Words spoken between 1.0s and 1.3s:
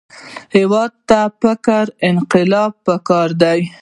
ته